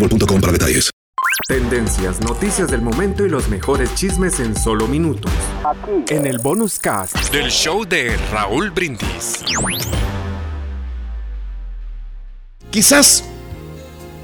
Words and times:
boostmobile.com 0.00 0.40
para 0.40 0.52
detalles. 0.52 0.90
Tendencias, 1.48 2.20
noticias 2.20 2.70
del 2.70 2.82
momento 2.82 3.24
y 3.24 3.28
los 3.28 3.48
mejores 3.48 3.94
chismes 3.94 4.40
en 4.40 4.56
solo 4.56 4.88
minutos. 4.88 5.30
En 6.08 6.26
el 6.26 6.38
bonus 6.38 6.78
cast 6.78 7.16
del 7.30 7.50
show 7.50 7.84
de 7.84 8.16
Raúl 8.32 8.70
Brindis. 8.70 9.44
Quizás 12.70 13.24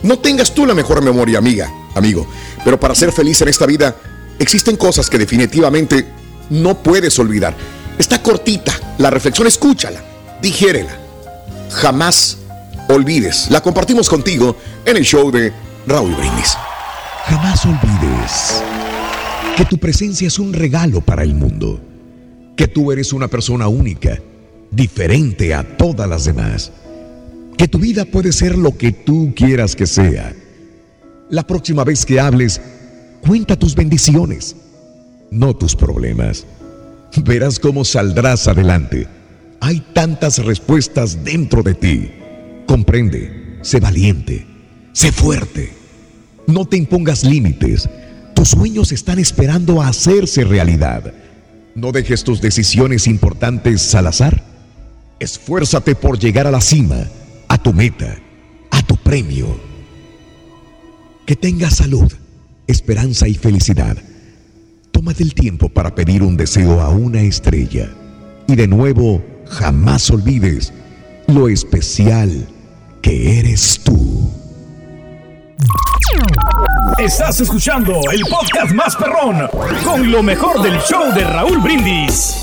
no 0.02 0.18
tengas 0.18 0.54
tú 0.54 0.66
la 0.66 0.74
mejor 0.74 1.02
memoria, 1.02 1.38
amiga, 1.38 1.70
amigo, 1.94 2.26
pero 2.64 2.78
para 2.78 2.94
ser 2.94 3.12
feliz 3.12 3.40
en 3.42 3.48
esta 3.48 3.66
vida 3.66 3.96
existen 4.38 4.76
cosas 4.76 5.08
que 5.08 5.18
definitivamente 5.18 6.06
no 6.50 6.82
puedes 6.82 7.18
olvidar. 7.18 7.54
Está 7.98 8.22
cortita, 8.22 8.72
la 8.98 9.10
reflexión 9.10 9.46
escúchala, 9.46 10.02
digiérela. 10.40 10.98
Jamás 11.70 12.38
olvides. 12.88 13.50
La 13.50 13.62
compartimos 13.62 14.08
contigo 14.08 14.56
en 14.84 14.96
el 14.96 15.04
show 15.04 15.30
de 15.30 15.52
Raúl 15.86 16.14
Brindis. 16.14 16.56
Jamás 17.26 17.64
olvides 17.66 18.62
que 19.56 19.64
tu 19.64 19.78
presencia 19.78 20.28
es 20.28 20.38
un 20.38 20.52
regalo 20.52 21.00
para 21.00 21.22
el 21.22 21.34
mundo, 21.34 21.80
que 22.56 22.68
tú 22.68 22.92
eres 22.92 23.12
una 23.12 23.28
persona 23.28 23.68
única, 23.68 24.20
diferente 24.70 25.54
a 25.54 25.76
todas 25.76 26.08
las 26.08 26.24
demás, 26.24 26.72
que 27.58 27.68
tu 27.68 27.78
vida 27.78 28.04
puede 28.04 28.32
ser 28.32 28.56
lo 28.56 28.76
que 28.76 28.92
tú 28.92 29.32
quieras 29.34 29.74
que 29.74 29.86
sea. 29.86 30.32
La 31.30 31.46
próxima 31.46 31.84
vez 31.84 32.06
que 32.06 32.20
hables, 32.20 32.60
cuenta 33.20 33.58
tus 33.58 33.74
bendiciones, 33.74 34.56
no 35.30 35.54
tus 35.54 35.74
problemas. 35.74 36.46
Verás 37.24 37.58
cómo 37.58 37.84
saldrás 37.84 38.46
adelante. 38.48 39.06
Hay 39.60 39.80
tantas 39.92 40.38
respuestas 40.44 41.24
dentro 41.24 41.62
de 41.62 41.74
ti. 41.74 42.10
Comprende, 42.66 43.58
sé 43.62 43.80
valiente 43.80 44.51
Sé 44.92 45.10
fuerte. 45.10 45.72
No 46.46 46.66
te 46.66 46.76
impongas 46.76 47.24
límites. 47.24 47.88
Tus 48.34 48.50
sueños 48.50 48.92
están 48.92 49.18
esperando 49.18 49.80
a 49.80 49.88
hacerse 49.88 50.44
realidad. 50.44 51.14
No 51.74 51.92
dejes 51.92 52.24
tus 52.24 52.40
decisiones 52.40 53.06
importantes 53.06 53.94
al 53.94 54.08
azar. 54.08 54.44
Esfuérzate 55.18 55.94
por 55.94 56.18
llegar 56.18 56.46
a 56.46 56.50
la 56.50 56.60
cima, 56.60 57.06
a 57.48 57.56
tu 57.56 57.72
meta, 57.72 58.18
a 58.70 58.82
tu 58.82 58.96
premio. 58.96 59.58
Que 61.24 61.36
tengas 61.36 61.76
salud, 61.76 62.12
esperanza 62.66 63.28
y 63.28 63.34
felicidad. 63.34 63.96
Tómate 64.90 65.22
el 65.22 65.34
tiempo 65.34 65.70
para 65.70 65.94
pedir 65.94 66.22
un 66.22 66.36
deseo 66.36 66.80
a 66.82 66.90
una 66.90 67.22
estrella. 67.22 67.90
Y 68.46 68.56
de 68.56 68.68
nuevo, 68.68 69.24
jamás 69.46 70.10
olvides 70.10 70.72
lo 71.28 71.48
especial 71.48 72.48
que 73.00 73.38
eres 73.38 73.80
tú. 73.82 74.41
Estás 76.98 77.40
escuchando 77.40 78.00
el 78.12 78.20
podcast 78.22 78.72
más 78.72 78.96
perrón 78.96 79.48
con 79.84 80.10
lo 80.10 80.22
mejor 80.22 80.62
del 80.62 80.78
show 80.80 81.12
de 81.14 81.24
Raúl 81.24 81.58
Brindis. 81.58 82.34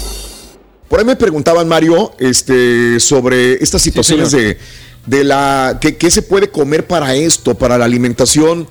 Por 0.88 1.00
ahí 1.00 1.06
me 1.06 1.16
preguntaban, 1.16 1.68
Mario, 1.68 2.14
este, 2.20 3.00
sobre 3.00 3.54
estas 3.64 3.82
situaciones 3.82 4.32
de, 4.32 4.58
de, 5.06 5.24
la. 5.24 5.80
¿qué, 5.80 6.12
se 6.12 6.22
puede 6.22 6.50
comer 6.50 6.88
para 6.88 7.16
esto, 7.16 7.56
para 7.56 7.78
la 7.78 7.86
alimentación? 7.86 8.68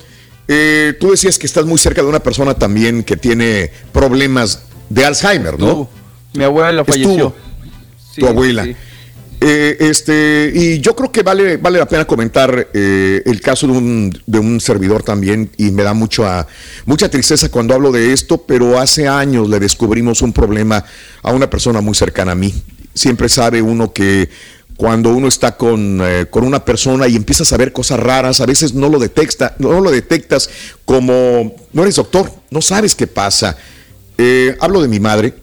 Eh, 0.49 0.95
tú 0.99 1.13
decías 1.13 1.39
que 1.39 1.47
estás 1.47 1.65
muy 1.65 1.79
cerca 1.79 2.03
de 2.03 2.09
una 2.09 2.21
persona 2.21 2.55
también 2.55 3.05
que 3.05 3.17
tiene 3.17 3.71
problemas 3.93 4.63
de 4.89 5.05
Alzheimer, 5.05 5.59
¿no? 5.59 5.89
mi 6.33 6.45
abuela 6.45 6.85
falleció. 6.85 7.35
tu 8.17 8.27
abuela. 8.27 8.67
Eh, 9.41 9.77
este, 9.79 10.51
y 10.53 10.81
yo 10.81 10.97
creo 10.97 11.13
que 11.13 11.23
vale, 11.23 11.59
vale 11.59 11.79
la 11.79 11.87
pena 11.87 12.05
comentar 12.05 12.71
eh, 12.75 13.23
el 13.25 13.41
caso 13.41 13.69
de 13.69 13.73
un, 13.73 14.23
de 14.27 14.39
un, 14.39 14.61
servidor 14.61 15.05
también, 15.05 15.51
y 15.57 15.71
me 15.71 15.85
da 15.85 15.95
mucha, 15.95 16.47
mucha 16.87 17.09
tristeza 17.09 17.49
cuando 17.49 17.75
hablo 17.75 17.93
de 17.93 18.13
esto, 18.13 18.39
pero 18.43 18.81
hace 18.81 19.07
años 19.07 19.49
le 19.49 19.61
descubrimos 19.61 20.23
un 20.23 20.33
problema 20.33 20.85
a 21.23 21.33
una 21.33 21.49
persona 21.49 21.81
muy 21.81 21.95
cercana 21.95 22.33
a 22.33 22.35
mí. 22.35 22.53
Siempre 22.95 23.29
sabe 23.29 23.63
uno 23.63 23.93
que 23.93 24.29
cuando 24.77 25.15
uno 25.15 25.29
está 25.29 25.57
con, 25.57 26.01
eh, 26.03 26.27
con 26.29 26.45
una 26.45 26.65
persona 26.65 27.07
y 27.07 27.15
empiezas 27.15 27.53
a 27.53 27.57
ver 27.57 27.73
cosas 27.73 28.01
raras, 28.01 28.41
a 28.41 28.47
veces 28.47 28.75
no 28.75 28.89
lo, 28.89 28.99
detecta, 28.99 29.55
no 29.59 29.81
lo 29.81 29.93
detectas 29.93 30.51
como 30.85 31.55
no 31.73 31.83
eres 31.83 31.95
doctor, 31.95 32.33
no 32.51 32.61
sabes 32.61 32.97
qué 32.97 33.07
pasa. 33.07 33.57
hablo 34.61 34.83
de 34.83 34.89
mi 34.89 34.99
madre. 34.99 35.35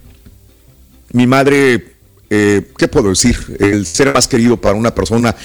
Mi 1.13 1.27
madre 1.27 1.94
eh, 2.29 2.71
¿qué 2.77 2.87
puedo 2.87 3.09
decir? 3.09 3.57
El 3.59 3.85
ser 3.85 4.13
más 4.13 4.27
querido 4.27 4.57
para 4.57 4.75
una 4.75 4.93
persona 4.93 5.35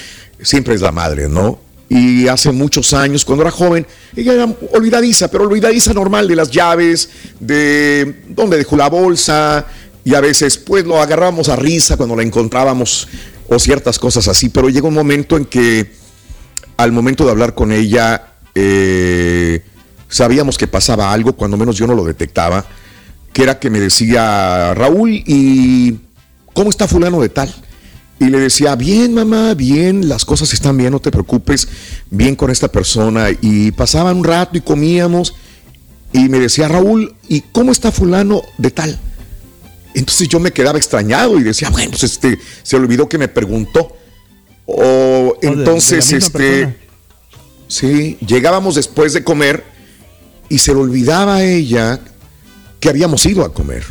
siempre 0.41 0.75
es 0.75 0.81
la 0.81 0.91
madre, 0.91 1.27
¿no? 1.27 1.59
Y 1.89 2.27
hace 2.27 2.51
muchos 2.51 2.93
años, 2.93 3.25
cuando 3.25 3.43
era 3.43 3.51
joven, 3.51 3.85
ella 4.15 4.33
era 4.33 4.47
olvidadiza, 4.71 5.29
pero 5.29 5.43
olvidadiza 5.43 5.93
normal 5.93 6.27
de 6.27 6.37
las 6.37 6.49
llaves, 6.49 7.09
de 7.39 8.23
dónde 8.29 8.57
dejó 8.57 8.77
la 8.77 8.87
bolsa, 8.87 9.65
y 10.03 10.15
a 10.15 10.21
veces 10.21 10.57
pues 10.57 10.85
lo 10.85 11.01
agarrábamos 11.01 11.49
a 11.49 11.55
risa 11.55 11.97
cuando 11.97 12.15
la 12.15 12.23
encontrábamos 12.23 13.07
o 13.47 13.59
ciertas 13.59 13.99
cosas 13.99 14.27
así, 14.27 14.49
pero 14.49 14.69
llegó 14.69 14.87
un 14.87 14.93
momento 14.93 15.37
en 15.37 15.45
que 15.45 15.91
al 16.77 16.91
momento 16.91 17.25
de 17.25 17.31
hablar 17.31 17.53
con 17.53 17.71
ella 17.71 18.35
eh, 18.55 19.61
sabíamos 20.07 20.57
que 20.57 20.67
pasaba 20.67 21.11
algo, 21.11 21.33
cuando 21.33 21.57
menos 21.57 21.77
yo 21.77 21.87
no 21.87 21.93
lo 21.93 22.05
detectaba, 22.05 22.65
que 23.33 23.43
era 23.43 23.59
que 23.59 23.69
me 23.69 23.79
decía 23.79 24.73
Raúl 24.73 25.11
y 25.11 25.99
¿cómo 26.53 26.69
está 26.69 26.87
fulano 26.87 27.21
de 27.21 27.29
tal? 27.29 27.53
Y 28.19 28.25
le 28.25 28.39
decía, 28.39 28.75
bien 28.75 29.15
mamá, 29.15 29.55
bien, 29.55 30.07
las 30.07 30.25
cosas 30.25 30.53
están 30.53 30.77
bien, 30.77 30.91
no 30.91 30.99
te 30.99 31.09
preocupes, 31.09 31.67
bien 32.09 32.35
con 32.35 32.51
esta 32.51 32.67
persona. 32.67 33.29
Y 33.41 33.71
pasaban 33.71 34.17
un 34.17 34.23
rato 34.23 34.57
y 34.57 34.61
comíamos 34.61 35.33
y 36.13 36.29
me 36.29 36.39
decía, 36.39 36.67
Raúl, 36.67 37.15
¿y 37.27 37.41
cómo 37.41 37.71
está 37.71 37.91
fulano 37.91 38.43
de 38.57 38.71
tal? 38.71 38.99
Entonces 39.93 40.27
yo 40.27 40.39
me 40.39 40.51
quedaba 40.51 40.77
extrañado 40.77 41.39
y 41.39 41.43
decía, 41.43 41.69
bueno, 41.69 41.91
pues 41.91 42.03
este, 42.03 42.37
se 42.63 42.75
olvidó 42.75 43.09
que 43.09 43.17
me 43.17 43.27
preguntó. 43.27 43.97
O 44.65 45.37
entonces, 45.41 46.13
este, 46.13 46.77
sí, 47.67 48.17
llegábamos 48.25 48.75
después 48.75 49.13
de 49.13 49.23
comer 49.23 49.63
y 50.47 50.59
se 50.59 50.73
le 50.73 50.79
olvidaba 50.79 51.37
a 51.37 51.43
ella 51.43 51.99
que 52.79 52.89
habíamos 52.89 53.25
ido 53.25 53.43
a 53.43 53.53
comer. 53.53 53.83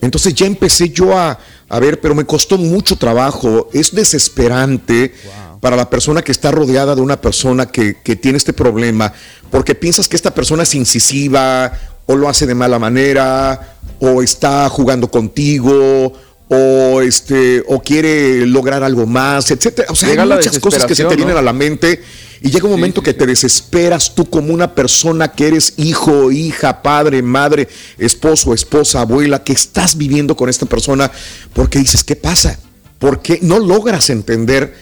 Entonces 0.00 0.34
ya 0.34 0.46
empecé 0.46 0.90
yo 0.90 1.18
a, 1.18 1.38
a 1.70 1.78
ver, 1.78 2.00
pero 2.00 2.16
me 2.16 2.26
costó 2.26 2.58
mucho 2.58 2.96
trabajo. 2.96 3.70
Es 3.72 3.94
desesperante 3.94 5.14
para 5.60 5.76
la 5.76 5.88
persona 5.88 6.20
que 6.20 6.32
está 6.32 6.50
rodeada 6.50 6.96
de 6.96 7.00
una 7.00 7.20
persona 7.20 7.66
que, 7.66 7.94
tiene 8.20 8.38
este 8.38 8.52
problema, 8.52 9.12
porque 9.50 9.76
piensas 9.76 10.08
que 10.08 10.16
esta 10.16 10.34
persona 10.34 10.64
es 10.64 10.74
incisiva 10.74 11.72
o 12.06 12.16
lo 12.16 12.28
hace 12.28 12.46
de 12.46 12.56
mala 12.56 12.80
manera 12.80 13.76
o 14.00 14.20
está 14.20 14.68
jugando 14.68 15.10
contigo 15.10 16.12
o 16.48 17.00
este 17.02 17.62
o 17.68 17.80
quiere 17.80 18.44
lograr 18.46 18.82
algo 18.82 19.06
más, 19.06 19.52
etcétera. 19.52 19.92
O 19.92 19.94
sea, 19.94 20.08
hay 20.08 20.28
muchas 20.28 20.58
cosas 20.58 20.84
que 20.86 20.96
se 20.96 21.04
te 21.04 21.14
vienen 21.14 21.36
a 21.36 21.42
la 21.42 21.52
mente 21.52 22.02
y 22.42 22.50
llega 22.50 22.64
un 22.64 22.72
momento 22.72 23.02
que 23.02 23.12
te 23.12 23.26
desesperas 23.26 24.14
tú 24.14 24.28
como 24.28 24.54
una 24.54 24.74
persona 24.74 25.28
que 25.28 25.48
eres 25.48 25.74
hijo, 25.76 26.32
hija, 26.32 26.82
padre, 26.82 27.22
madre, 27.22 27.68
esposo, 27.98 28.54
esposa, 28.54 29.02
abuela, 29.02 29.44
que 29.44 29.52
estás 29.52 29.96
viviendo 29.96 30.34
con 30.34 30.48
esta 30.48 30.64
persona 30.64 31.10
porque 31.52 31.78
dices, 31.78 32.02
¿qué 32.02 32.16
pasa? 32.16 32.58
Porque 32.98 33.38
no 33.42 33.58
logras 33.58 34.08
entender 34.08 34.74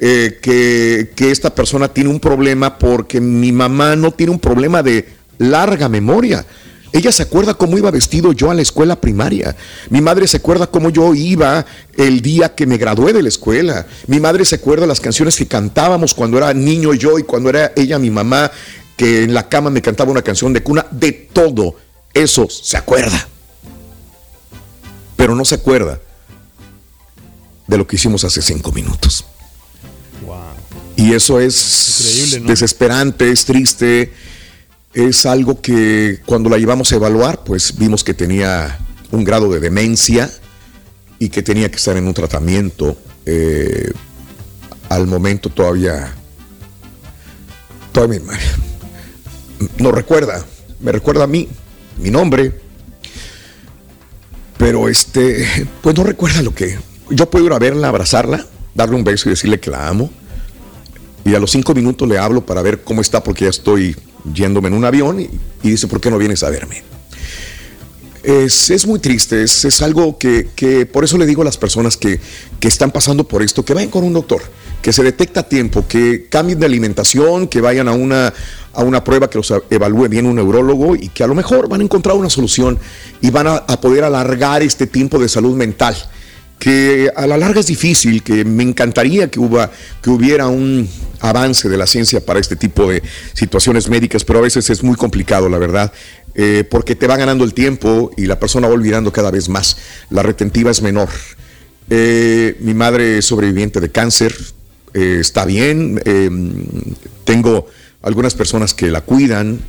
eh, 0.00 0.38
que, 0.42 1.12
que 1.14 1.30
esta 1.30 1.54
persona 1.54 1.88
tiene 1.88 2.10
un 2.10 2.18
problema 2.18 2.78
porque 2.78 3.20
mi 3.20 3.52
mamá 3.52 3.94
no 3.94 4.10
tiene 4.10 4.32
un 4.32 4.40
problema 4.40 4.82
de 4.82 5.08
larga 5.38 5.88
memoria. 5.88 6.44
Ella 6.94 7.10
se 7.10 7.24
acuerda 7.24 7.54
cómo 7.54 7.76
iba 7.76 7.90
vestido 7.90 8.32
yo 8.32 8.52
a 8.52 8.54
la 8.54 8.62
escuela 8.62 9.00
primaria. 9.00 9.56
Mi 9.90 10.00
madre 10.00 10.28
se 10.28 10.36
acuerda 10.36 10.68
cómo 10.68 10.90
yo 10.90 11.12
iba 11.12 11.66
el 11.96 12.22
día 12.22 12.54
que 12.54 12.66
me 12.66 12.78
gradué 12.78 13.12
de 13.12 13.20
la 13.20 13.28
escuela. 13.28 13.88
Mi 14.06 14.20
madre 14.20 14.44
se 14.44 14.54
acuerda 14.54 14.86
las 14.86 15.00
canciones 15.00 15.34
que 15.34 15.48
cantábamos 15.48 16.14
cuando 16.14 16.38
era 16.38 16.54
niño 16.54 16.94
yo 16.94 17.18
y 17.18 17.24
cuando 17.24 17.48
era 17.48 17.72
ella 17.74 17.98
mi 17.98 18.10
mamá, 18.10 18.48
que 18.96 19.24
en 19.24 19.34
la 19.34 19.48
cama 19.48 19.70
me 19.70 19.82
cantaba 19.82 20.12
una 20.12 20.22
canción 20.22 20.52
de 20.52 20.62
cuna. 20.62 20.86
De 20.92 21.10
todo 21.10 21.74
eso 22.14 22.48
se 22.48 22.76
acuerda. 22.76 23.26
Pero 25.16 25.34
no 25.34 25.44
se 25.44 25.56
acuerda 25.56 25.98
de 27.66 27.76
lo 27.76 27.88
que 27.88 27.96
hicimos 27.96 28.22
hace 28.22 28.40
cinco 28.40 28.70
minutos. 28.70 29.24
Y 30.94 31.12
eso 31.12 31.40
es 31.40 32.38
desesperante, 32.46 33.32
es 33.32 33.44
triste, 33.44 34.12
es 34.94 35.26
algo 35.26 35.60
que 35.60 36.20
cuando 36.24 36.48
la 36.48 36.58
llevamos 36.58 36.92
a 36.92 36.96
evaluar, 36.96 37.42
pues 37.44 37.76
vimos 37.76 38.04
que 38.04 38.14
tenía 38.14 38.78
un 39.10 39.24
grado 39.24 39.50
de 39.50 39.60
demencia 39.60 40.30
y 41.18 41.28
que 41.28 41.42
tenía 41.42 41.70
que 41.70 41.76
estar 41.76 41.96
en 41.96 42.06
un 42.06 42.14
tratamiento. 42.14 42.96
Eh, 43.26 43.90
al 44.88 45.06
momento 45.06 45.48
todavía, 45.48 46.14
todavía 47.92 48.20
no 49.78 49.90
recuerda, 49.92 50.44
me 50.80 50.92
recuerda 50.92 51.24
a 51.24 51.26
mí, 51.26 51.48
mi 51.98 52.10
nombre, 52.10 52.60
pero 54.58 54.88
este, 54.88 55.68
pues 55.82 55.96
no 55.96 56.04
recuerda 56.04 56.42
lo 56.42 56.54
que. 56.54 56.78
Yo 57.10 57.28
puedo 57.28 57.46
ir 57.46 57.52
a 57.52 57.58
verla, 57.58 57.88
abrazarla, 57.88 58.46
darle 58.74 58.96
un 58.96 59.04
beso 59.04 59.28
y 59.28 59.30
decirle 59.30 59.60
que 59.60 59.70
la 59.70 59.88
amo 59.88 60.10
y 61.24 61.34
a 61.34 61.38
los 61.38 61.50
cinco 61.50 61.74
minutos 61.74 62.08
le 62.08 62.18
hablo 62.18 62.44
para 62.44 62.62
ver 62.62 62.82
cómo 62.82 63.00
está 63.00 63.22
porque 63.22 63.44
ya 63.44 63.50
estoy 63.50 63.96
yéndome 64.32 64.68
en 64.68 64.74
un 64.74 64.84
avión 64.84 65.20
y, 65.20 65.28
dice, 65.62 65.88
¿por 65.88 66.00
qué 66.00 66.10
no 66.10 66.18
vienes 66.18 66.42
a 66.42 66.50
verme? 66.50 66.82
Es, 68.22 68.86
muy 68.86 69.00
triste, 69.00 69.42
es, 69.42 69.82
algo 69.82 70.18
que, 70.18 70.88
por 70.90 71.04
eso 71.04 71.18
le 71.18 71.26
digo 71.26 71.42
a 71.42 71.44
las 71.44 71.58
personas 71.58 71.96
que, 71.96 72.20
están 72.62 72.90
pasando 72.90 73.28
por 73.28 73.42
esto, 73.42 73.64
que 73.64 73.74
vayan 73.74 73.90
con 73.90 74.04
un 74.04 74.14
doctor, 74.14 74.40
que 74.80 74.92
se 74.92 75.02
detecta 75.02 75.40
a 75.40 75.48
tiempo, 75.48 75.86
que 75.86 76.26
cambien 76.30 76.58
de 76.58 76.64
alimentación, 76.64 77.48
que 77.48 77.60
vayan 77.60 77.88
a 77.88 77.92
una, 77.92 78.32
a 78.72 78.82
una 78.82 79.04
prueba 79.04 79.28
que 79.28 79.36
los 79.36 79.52
evalúe 79.68 80.08
bien 80.08 80.24
un 80.24 80.36
neurólogo 80.36 80.96
y 80.96 81.08
que 81.08 81.22
a 81.22 81.26
lo 81.26 81.34
mejor 81.34 81.68
van 81.68 81.82
a 81.82 81.84
encontrar 81.84 82.16
una 82.16 82.30
solución 82.30 82.78
y 83.20 83.30
van 83.30 83.46
a, 83.46 83.56
a 83.56 83.80
poder 83.80 84.04
alargar 84.04 84.62
este 84.62 84.86
tiempo 84.86 85.18
de 85.18 85.28
salud 85.28 85.54
mental 85.54 85.94
que 86.58 87.10
a 87.14 87.26
la 87.26 87.36
larga 87.36 87.60
es 87.60 87.66
difícil, 87.66 88.22
que 88.22 88.44
me 88.44 88.62
encantaría 88.62 89.30
que, 89.30 89.40
que 90.02 90.10
hubiera 90.10 90.48
un 90.48 90.88
avance 91.20 91.68
de 91.68 91.76
la 91.76 91.86
ciencia 91.86 92.24
para 92.24 92.40
este 92.40 92.56
tipo 92.56 92.90
de 92.90 93.02
situaciones 93.32 93.88
médicas, 93.88 94.24
pero 94.24 94.38
a 94.38 94.42
veces 94.42 94.70
es 94.70 94.82
muy 94.82 94.96
complicado, 94.96 95.48
la 95.48 95.58
verdad, 95.58 95.92
eh, 96.34 96.64
porque 96.68 96.94
te 96.96 97.06
va 97.06 97.16
ganando 97.16 97.44
el 97.44 97.54
tiempo 97.54 98.10
y 98.16 98.26
la 98.26 98.38
persona 98.38 98.68
va 98.68 98.74
olvidando 98.74 99.12
cada 99.12 99.30
vez 99.30 99.48
más. 99.48 99.76
La 100.10 100.22
retentiva 100.22 100.70
es 100.70 100.82
menor. 100.82 101.08
Eh, 101.90 102.56
mi 102.60 102.74
madre 102.74 103.18
es 103.18 103.26
sobreviviente 103.26 103.80
de 103.80 103.90
cáncer, 103.90 104.34
eh, 104.94 105.18
está 105.20 105.44
bien, 105.44 106.00
tengo 107.24 107.66
algunas 108.02 108.34
personas 108.34 108.74
que 108.74 108.90
la 108.90 109.00
cuidan, 109.00 109.60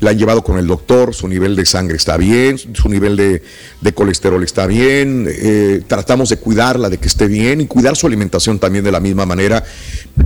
la 0.00 0.10
han 0.10 0.18
llevado 0.18 0.42
con 0.42 0.58
el 0.58 0.66
doctor, 0.66 1.14
su 1.14 1.28
nivel 1.28 1.56
de 1.56 1.64
sangre 1.66 1.96
está 1.96 2.16
bien, 2.16 2.58
su 2.58 2.88
nivel 2.88 3.16
de, 3.16 3.94
colesterol 3.94 4.42
está 4.42 4.66
bien, 4.66 5.26
eh, 5.28 5.82
tratamos 5.86 6.28
de 6.28 6.36
cuidarla, 6.36 6.90
de 6.90 6.98
que 6.98 7.08
esté 7.08 7.26
bien 7.26 7.60
y 7.60 7.66
cuidar 7.66 7.96
su 7.96 8.06
alimentación 8.06 8.58
también 8.58 8.84
de 8.84 8.92
la 8.92 9.00
misma 9.00 9.26
manera, 9.26 9.64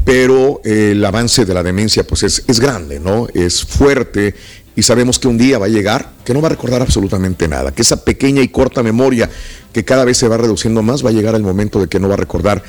pero 0.05 0.61
eh, 0.65 0.91
el 0.93 1.05
avance 1.05 1.45
de 1.45 1.55
la 1.55 1.63
demencia 1.63 2.05
pues 2.05 2.23
es, 2.23 2.45
es 2.47 2.61
grande, 2.61 2.99
¿no? 2.99 3.29
Es 3.35 3.65
fuerte 3.65 4.35
y 4.75 4.83
sabemos 4.83 5.19
que 5.19 5.27
un 5.27 5.37
día 5.37 5.59
va 5.59 5.67
a 5.67 5.69
llegar 5.69 6.13
que 6.25 6.33
no 6.33 6.41
va 6.41 6.47
a 6.47 6.51
recordar 6.51 6.83
absolutamente 6.83 7.49
nada, 7.49 7.73
que 7.73 7.83
esa 7.83 8.05
pequeña 8.05 8.43
y 8.43 8.49
corta 8.49 8.83
memoria 8.83 9.29
que 9.73 9.85
cada 9.85 10.05
vez 10.05 10.19
se 10.19 10.29
va 10.29 10.37
reduciendo 10.37 10.83
más 10.83 11.05
va 11.05 11.11
a 11.11 11.13
llegar 11.13 11.35
el 11.35 11.43
momento 11.43 11.81
de 11.81 11.89
que 11.89 11.99
no 11.99 12.09
va 12.09 12.15
a 12.15 12.19
recordar 12.19 12.63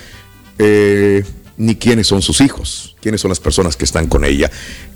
eh, 0.58 1.24
ni 1.60 1.76
quiénes 1.76 2.08
son 2.08 2.22
sus 2.22 2.42
hijos, 2.42 2.96
quiénes 3.02 3.22
son 3.22 3.30
las 3.30 3.40
personas 3.40 3.76
que 3.76 3.86
están 3.86 4.08
con 4.08 4.24
ella. 4.24 4.50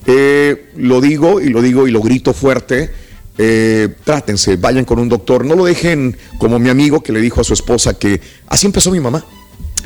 Eh, 0.07 0.71
lo 0.77 1.01
digo 1.01 1.39
y 1.39 1.49
lo 1.49 1.61
digo 1.61 1.87
y 1.87 1.91
lo 1.91 2.01
grito 2.01 2.33
fuerte. 2.33 2.89
Eh, 3.37 3.89
trátense, 4.03 4.55
vayan 4.55 4.85
con 4.85 4.97
un 4.97 5.09
doctor, 5.09 5.43
no 5.45 5.55
lo 5.55 5.65
dejen 5.65 6.15
como 6.37 6.59
mi 6.59 6.69
amigo 6.69 7.01
que 7.01 7.11
le 7.11 7.19
dijo 7.19 7.41
a 7.41 7.43
su 7.43 7.53
esposa 7.53 7.97
que 7.97 8.21
así 8.47 8.67
empezó 8.67 8.91
mi 8.91 8.99
mamá, 8.99 9.25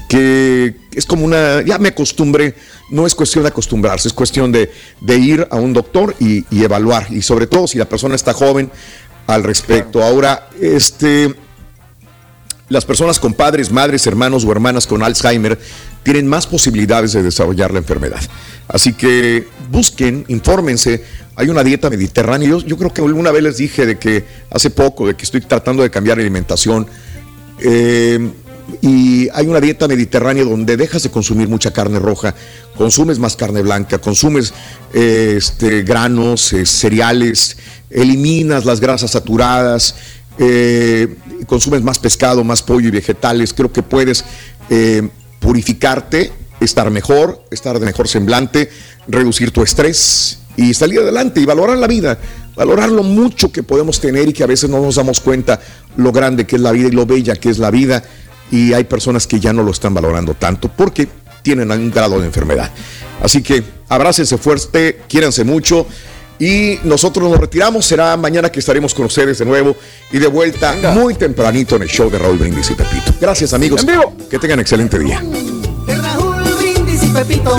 que 0.08 0.76
es 0.94 1.06
como 1.06 1.26
una, 1.26 1.62
ya 1.66 1.80
me 1.80 1.90
acostumbré, 1.90 2.54
no 2.92 3.08
es 3.08 3.16
cuestión 3.16 3.44
de 3.44 3.50
acostumbrarse, 3.50 4.10
es 4.10 4.14
cuestión 4.14 4.52
de, 4.52 4.70
ir 5.08 5.48
a 5.50 5.56
un 5.56 5.74
doctor 5.74 6.14
y, 6.20 6.46
y, 6.54 6.64
evaluar, 6.64 7.08
y 7.10 7.22
sobre 7.22 7.48
todo 7.48 7.68
si 7.68 7.78
la 7.78 7.90
persona 7.90 8.16
está 8.16 8.34
joven 8.34 8.70
al 9.28 9.44
respecto. 9.44 10.04
Ahora, 10.04 10.50
este, 10.62 11.34
las 12.70 12.84
personas 12.84 13.18
con 13.18 13.34
padres, 13.34 13.72
madres, 13.72 14.06
hermanos 14.08 14.44
o 14.44 14.52
hermanas 14.52 14.86
con 14.88 15.02
Alzheimer 15.02 15.58
tienen 16.08 16.26
más 16.26 16.48
posibilidades 16.48 17.12
de 17.12 17.22
desarrollar 17.22 17.72
la 17.72 17.80
enfermedad. 17.80 18.22
Así 18.70 18.94
que 18.94 19.46
busquen, 19.70 20.24
infórmense. 20.30 21.04
Hay 21.36 21.50
una 21.50 21.66
dieta 21.66 21.90
mediterránea. 21.90 22.48
Yo, 22.48 22.78
creo 22.78 22.94
que 22.94 23.02
alguna 23.02 23.30
vez 23.30 23.44
les 23.44 23.58
dije 23.58 23.86
de 23.86 24.00
que 24.00 24.24
hace 24.50 24.70
poco, 24.70 25.06
de 25.06 25.16
que 25.16 25.26
estoy 25.26 25.42
tratando 25.42 25.84
de 25.84 25.90
cambiar 25.90 26.18
alimentación. 26.18 26.88
Eh, 27.60 28.32
y 28.82 29.28
hay 29.34 29.48
una 29.48 29.60
dieta 29.60 29.86
mediterránea 29.90 30.46
donde 30.46 30.78
dejas 30.78 31.04
de 31.04 31.10
consumir 31.10 31.50
mucha 31.50 31.74
carne 31.74 32.00
roja, 32.00 32.34
consumes 32.78 33.20
más 33.20 33.36
carne 33.36 33.62
blanca, 33.62 33.98
consumes 33.98 34.54
eh, 34.94 35.34
este, 35.36 35.84
granos, 35.84 36.54
eh, 36.54 36.66
cereales, 36.66 37.58
eliminas 37.90 38.64
las 38.64 38.80
grasas 38.80 39.12
saturadas, 39.12 39.94
consumes 41.48 41.82
más 41.82 42.00
pescado, 42.00 42.46
más 42.46 42.64
pollo 42.64 42.88
y 42.88 42.92
vegetales, 42.92 43.54
creo 43.54 43.74
que 43.74 43.84
puedes 43.84 44.24
purificarte, 45.40 46.32
estar 46.60 46.90
mejor, 46.90 47.44
estar 47.52 47.80
de 47.80 47.86
mejor 47.86 48.08
semblante, 48.08 48.70
reducir 49.08 49.52
tu 49.52 49.64
estrés 49.64 50.40
y 50.56 50.74
salir 50.74 51.00
adelante 51.00 51.40
y 51.40 51.46
valorar 51.46 51.78
la 51.78 51.88
vida, 51.88 52.18
valorar 52.56 52.90
lo 52.90 53.04
mucho 53.04 53.52
que 53.52 53.64
podemos 53.64 54.00
tener 54.00 54.28
y 54.28 54.34
que 54.34 54.44
a 54.44 54.48
veces 54.48 54.70
no 54.70 54.82
nos 54.82 54.96
damos 54.96 55.20
cuenta 55.20 55.60
lo 55.96 56.12
grande 56.12 56.46
que 56.46 56.56
es 56.56 56.62
la 56.62 56.72
vida 56.72 56.88
y 56.88 56.92
lo 56.92 57.06
bella 57.06 57.36
que 57.36 57.50
es 57.50 57.60
la 57.60 57.72
vida 57.72 58.04
y 58.52 58.74
hay 58.74 58.86
personas 58.86 59.28
que 59.28 59.40
ya 59.40 59.54
no 59.54 59.64
lo 59.64 59.72
están 59.72 59.94
valorando 59.94 60.34
tanto 60.34 60.70
porque 60.70 61.08
tienen 61.44 61.72
un 61.72 61.92
grado 61.92 62.20
de 62.20 62.26
enfermedad. 62.26 62.72
Así 63.22 63.42
que 63.42 63.64
abrácense 63.90 64.38
fuerte, 64.38 65.02
quiéranse 65.08 65.44
mucho 65.44 65.88
y 66.40 66.80
nosotros 66.84 67.30
nos 67.30 67.40
retiramos. 67.40 67.86
Será 67.86 68.16
mañana 68.18 68.50
que 68.50 68.60
estaremos 68.60 68.94
con 68.94 69.06
ustedes 69.06 69.40
de 69.40 69.46
nuevo 69.46 69.76
y 70.12 70.20
de 70.20 70.28
vuelta 70.28 70.76
muy 70.94 71.16
tempranito 71.16 71.76
en 71.76 71.84
el 71.84 71.90
show 71.90 72.10
de 72.10 72.20
Raúl 72.20 72.38
Brindis 72.38 72.72
y 72.72 72.76
Pepito. 72.76 73.14
Gracias, 73.20 73.54
amigos. 73.54 73.86
Que 74.30 74.40
tengan 74.40 74.60
excelente 74.60 75.00
día. 75.00 75.22
Raúl 75.88 76.36
Brindis 76.60 77.04
y 77.04 77.08
Pepito. 77.08 77.56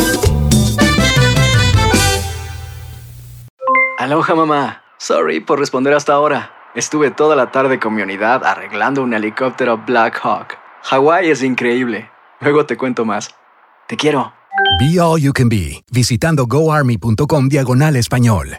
Aloha, 3.99 4.35
mamá. 4.35 4.83
Sorry 4.99 5.41
por 5.41 5.59
responder 5.59 5.95
hasta 5.95 6.13
ahora. 6.13 6.53
Estuve 6.75 7.11
toda 7.11 7.35
la 7.35 7.51
tarde 7.51 7.81
con 7.81 7.95
mi 7.95 8.03
unidad 8.03 8.45
arreglando 8.45 9.03
un 9.03 9.15
helicóptero 9.15 9.83
Black 9.87 10.21
Hawk. 10.23 10.57
Hawái 10.83 11.31
es 11.31 11.43
increíble. 11.43 12.11
Luego 12.41 12.67
te 12.67 12.77
cuento 12.77 13.05
más. 13.05 13.35
Te 13.89 13.97
quiero. 13.97 14.33
Be 14.79 15.01
All 15.01 15.21
You 15.21 15.33
Can 15.33 15.49
Be, 15.49 15.83
visitando 15.91 16.47
goarmy.com 16.47 17.49
diagonal 17.49 17.97
español. 17.97 18.59